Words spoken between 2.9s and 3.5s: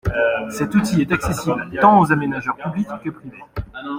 que privés.